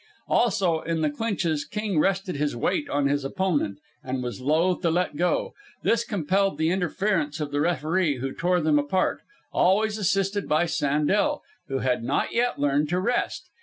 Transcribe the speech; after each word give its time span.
Also, 0.29 0.79
in 0.81 1.01
the 1.01 1.11
clinches 1.11 1.63
King 1.63 1.99
rested 1.99 2.35
his 2.35 2.55
weight 2.55 2.89
on 2.89 3.05
his 3.07 3.23
opponent, 3.23 3.77
and 4.03 4.23
was 4.23 4.41
loath 4.41 4.81
to 4.81 4.89
let 4.89 5.15
go. 5.15 5.53
This 5.83 6.03
compelled 6.03 6.57
the 6.57 6.71
interference 6.71 7.39
of 7.39 7.51
the 7.51 7.61
referee, 7.61 8.17
who 8.17 8.33
tore 8.33 8.61
them 8.61 8.79
apart, 8.79 9.21
always 9.53 9.99
assisted 9.99 10.49
by 10.49 10.65
Sandel, 10.65 11.43
who 11.67 11.77
had 11.85 12.03
not 12.03 12.33
yet 12.33 12.57
learned 12.57 12.89
to 12.89 12.99
rest. 12.99 13.47